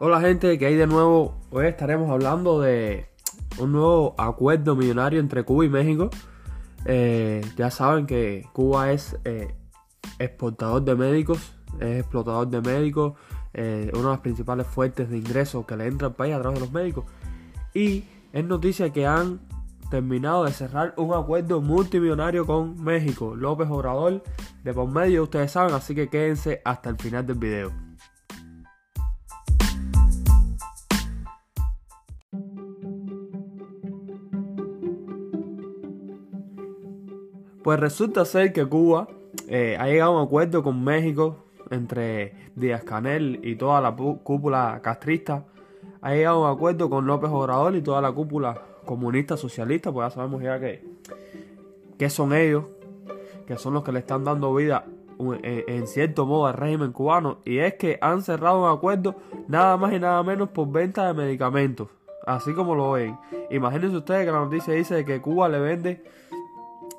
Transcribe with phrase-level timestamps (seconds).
[0.00, 1.34] Hola gente, que hay de nuevo.
[1.50, 3.08] Hoy estaremos hablando de
[3.58, 6.08] un nuevo acuerdo millonario entre Cuba y México.
[6.84, 9.56] Eh, ya saben que Cuba es eh,
[10.20, 13.14] exportador de médicos, es explotador de médicos,
[13.52, 16.60] eh, una de las principales fuentes de ingresos que le entra al país a través
[16.60, 17.04] de los médicos.
[17.74, 19.40] Y es noticia que han
[19.90, 23.34] terminado de cerrar un acuerdo multimillonario con México.
[23.34, 24.22] López Obrador
[24.62, 27.87] de por medio, ustedes saben, así que quédense hasta el final del video.
[37.68, 39.08] Pues resulta ser que Cuba
[39.46, 44.80] eh, ha llegado a un acuerdo con México entre Díaz Canel y toda la cúpula
[44.82, 45.44] castrista.
[46.00, 50.06] Ha llegado a un acuerdo con López Obrador y toda la cúpula comunista socialista, pues
[50.06, 50.82] ya sabemos ya que,
[51.98, 52.64] que son ellos,
[53.46, 54.86] que son los que le están dando vida
[55.18, 57.40] en, cierto modo al régimen cubano.
[57.44, 59.14] Y es que han cerrado un acuerdo
[59.46, 61.88] nada más y nada menos por venta de medicamentos.
[62.24, 63.18] Así como lo ven.
[63.50, 66.02] Imagínense ustedes que la noticia dice que Cuba le vende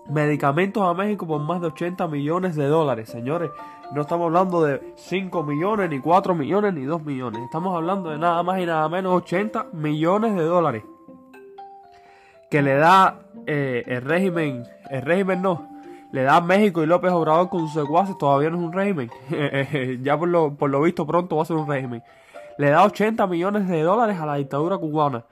[0.10, 3.52] medicamentos a México por más de 80 millones de dólares, señores.
[3.92, 7.42] No estamos hablando de 5 millones, ni 4 millones, ni 2 millones.
[7.44, 10.84] Estamos hablando de nada más y nada menos 80 millones de dólares.
[12.50, 15.70] Que le da eh, el régimen, el régimen no,
[16.12, 19.10] le da México y López Obrador con sus secuaces, todavía no es un régimen.
[20.04, 22.04] ya por lo, por lo visto pronto va a ser un régimen.
[22.58, 25.24] Le da 80 millones de dólares a la dictadura cubana.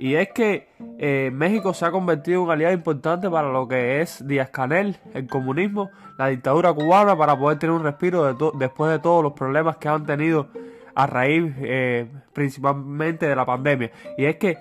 [0.00, 0.66] Y es que
[0.98, 4.96] eh, México se ha convertido en un aliado importante para lo que es Díaz Canel,
[5.12, 9.76] el comunismo, la dictadura cubana, para poder tener un respiro después de todos los problemas
[9.76, 10.48] que han tenido
[10.94, 13.90] a raíz eh, principalmente de la pandemia.
[14.16, 14.56] Y es que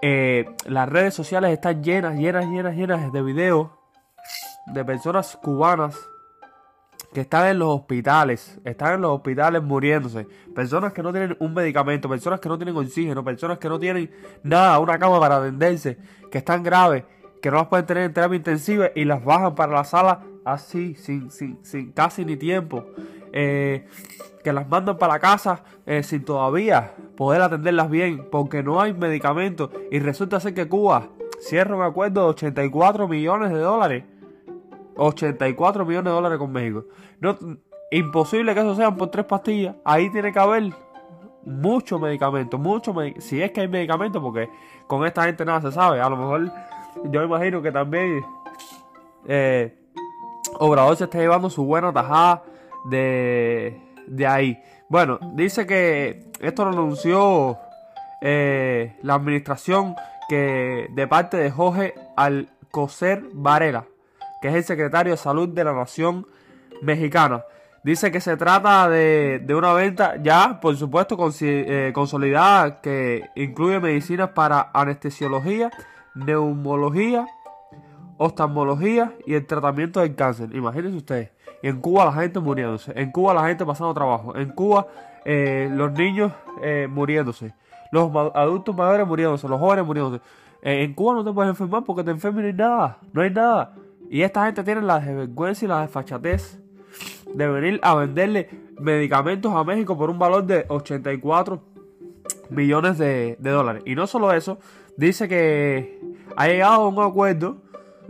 [0.00, 3.68] eh, las redes sociales están llenas, llenas, llenas, llenas de videos
[4.68, 5.98] de personas cubanas
[7.12, 11.54] que están en los hospitales, están en los hospitales muriéndose, personas que no tienen un
[11.54, 14.10] medicamento, personas que no tienen oxígeno, personas que no tienen
[14.42, 15.98] nada, una cama para atenderse,
[16.30, 17.04] que están graves,
[17.40, 20.94] que no las pueden tener en terapia intensiva y las bajan para la sala así,
[20.96, 22.84] sin, sin, sin casi ni tiempo.
[23.32, 23.86] Eh,
[24.42, 28.94] que las mandan para la casa eh, sin todavía poder atenderlas bien porque no hay
[28.94, 31.08] medicamentos y resulta ser que Cuba
[31.40, 34.04] cierra un acuerdo de 84 millones de dólares
[34.98, 36.84] 84 millones de dólares con México.
[37.20, 37.38] No,
[37.90, 39.76] imposible que eso sean por tres pastillas.
[39.84, 40.72] Ahí tiene que haber
[41.44, 44.50] mucho medicamento, mucho si es que hay medicamento, porque
[44.86, 46.00] con esta gente nada se sabe.
[46.00, 46.52] A lo mejor
[47.04, 48.24] yo imagino que también
[49.26, 49.74] eh,
[50.58, 52.42] Obrador se está llevando su buena tajada
[52.90, 54.62] de, de ahí.
[54.88, 57.58] Bueno, dice que esto lo anunció
[58.20, 59.94] eh, la administración
[60.28, 63.86] que de parte de Jorge Alcocer Varela
[64.40, 66.26] que es el secretario de Salud de la Nación
[66.82, 67.44] Mexicana.
[67.82, 74.30] Dice que se trata de, una venta ya, por supuesto, eh, consolidada, que incluye medicinas
[74.30, 75.70] para anestesiología,
[76.14, 77.26] neumología,
[78.16, 80.54] oftalmología y el tratamiento del cáncer.
[80.54, 81.30] Imagínense ustedes,
[81.62, 84.88] en Cuba la gente muriéndose, en Cuba la gente pasando trabajo, en Cuba
[85.24, 87.54] eh, los niños eh, muriéndose,
[87.92, 90.22] los adultos mayores muriéndose, los jóvenes muriéndose.
[90.62, 93.30] en Cuba no te puedes enfermar porque te enfermas y no hay nada, no hay
[93.30, 93.74] nada.
[94.10, 96.58] Y esta gente tiene la desvergüenza y la desfachatez
[97.34, 98.48] de venir a venderle
[98.80, 101.62] medicamentos a México por un valor de 84
[102.50, 103.82] millones de, dólares.
[103.86, 104.58] Y no solo eso,
[104.96, 106.00] dice que
[106.36, 107.58] ha llegado a un acuerdo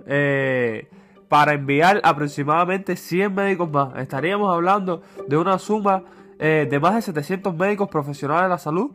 [0.07, 0.89] eh,
[1.29, 3.97] para enviar aproximadamente 100 médicos más.
[3.99, 6.05] Estaríamos hablando de una suma
[6.39, 8.91] eh, de más de 700 médicos profesionales de la salud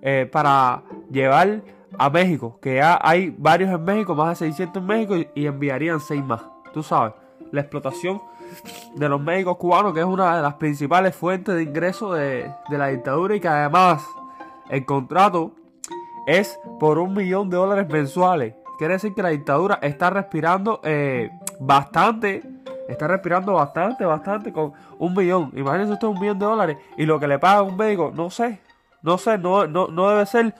[0.00, 1.62] eh, para llevar
[1.96, 6.00] a México, que ya hay varios en México, más de 600 en México y, enviarían
[6.00, 6.42] 6 más.
[6.72, 7.14] Tú sabes,
[7.50, 8.20] la explotación
[8.94, 12.88] de los médicos cubanos, que es una de las principales fuentes de ingreso de, la
[12.88, 14.04] dictadura y que además
[14.70, 15.52] el contrato
[16.26, 18.54] es por un millón de dólares mensuales.
[18.78, 22.42] Quiere decir que la dictadura está respirando eh, bastante,
[22.88, 25.52] está respirando bastante, bastante con un millón.
[25.56, 28.60] Imagínense usted un millón de dólares y lo que le paga un médico, no sé,
[29.02, 30.54] no sé, no, no, no debe ser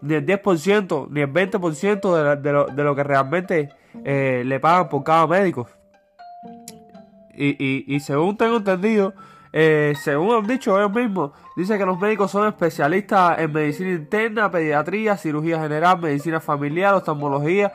[0.00, 3.70] ni el 10%, ni el 20% de, lo, de lo que realmente
[4.04, 5.68] eh, le pagan por cada médico.
[7.38, 9.12] Y, y, según tengo entendido,
[9.52, 14.50] eh, según han dicho ellos mismos, dice que los médicos son especialistas en medicina interna,
[14.50, 17.72] pediatría, cirugía general, medicina familiar, oftalmología,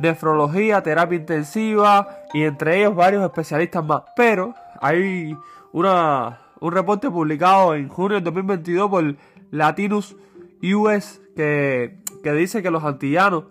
[0.00, 4.02] nefrología, terapia intensiva y entre ellos varios especialistas más.
[4.16, 5.36] Pero hay
[5.72, 9.14] una, un reporte publicado en junio del 2022 por
[9.50, 10.16] Latinus
[10.62, 13.44] US que, dice que los antillanos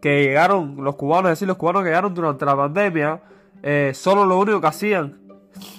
[0.00, 3.22] que llegaron, los cubanos, es decir, los cubanos que llegaron durante la pandemia,
[3.62, 5.18] eh, solo lo único que hacían,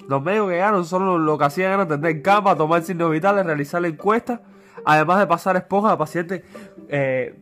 [0.07, 3.81] los médicos que llegaron, solo lo que hacían era atender cama, tomar signos vitales, realizar
[3.81, 4.41] la encuesta,
[4.83, 6.43] además de pasar esponja a pacientes
[6.89, 7.39] eh,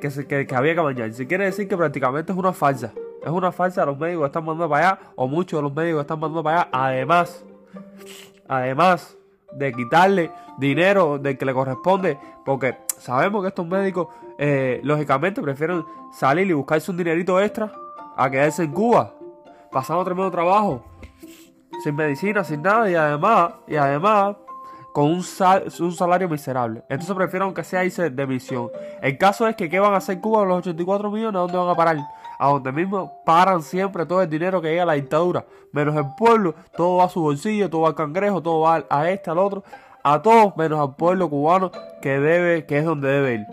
[0.00, 1.26] que, que, había que bañarse.
[1.26, 2.92] Quiere decir que prácticamente es una falsa.
[3.22, 6.20] Es una falsa, los médicos están mandando para allá, o muchos de los médicos están
[6.20, 7.44] mandando para allá, además,
[8.48, 9.16] además
[9.52, 14.08] de quitarle dinero del que le corresponde, porque sabemos que estos médicos,
[14.38, 17.72] eh, lógicamente, prefieren salir y buscarse un dinerito extra
[18.16, 19.14] a quedarse en Cuba,
[19.70, 20.84] pasando tremendo trabajo,
[21.82, 24.36] sin medicina, sin nada, y además, y además,
[24.92, 25.18] con un,
[25.80, 26.82] un salario miserable.
[26.88, 28.70] Entonces prefieren que sea irse de misión.
[29.02, 31.36] El caso es que, ¿qué van a hacer Cuba con los 84 millones?
[31.36, 31.96] ¿A dónde van a parar?
[32.38, 36.14] A donde mismo paran siempre todo el dinero que llega a la dictadura, menos el
[36.16, 39.38] pueblo, todo va a su bolsillo, todo va al cangrejo, todo va a este, al
[39.38, 39.64] otro,
[40.02, 43.46] a todos menos al pueblo cubano que debe, que es donde debe ir.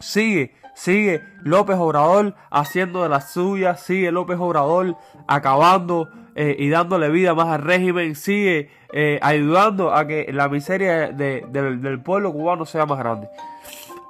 [0.00, 4.96] Sigue, sigue López Obrador haciendo de las suyas, sigue López Obrador
[5.26, 11.08] acabando eh, y dándole vida más al régimen, sigue eh, ayudando a que la miseria
[11.08, 13.28] del pueblo cubano sea más grande.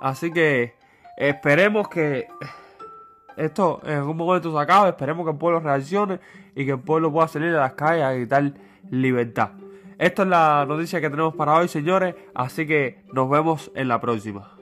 [0.01, 0.75] Así que
[1.17, 2.27] esperemos que
[3.37, 4.91] esto en algún momento se acabe.
[4.91, 6.21] Esperemos que el pueblo reaccione
[6.55, 8.53] y que el pueblo pueda salir a las calles a gritar
[8.91, 9.51] libertad.
[9.99, 12.15] Esto es la noticia que tenemos para hoy, señores.
[12.35, 14.62] Así que nos vemos en la próxima.